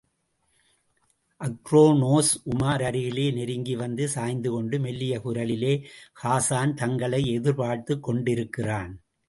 [1.41, 5.85] அக்ரோனோஸ், உமார் அருகிலே நெருங்கி வந்து சாய்ந்துகொண்டு, மெல்லிய குரலிலே,
[6.23, 9.01] ஹாஸான் தங்களை எதிர்பார்த்துக் கொண்டிருக்கிறான்.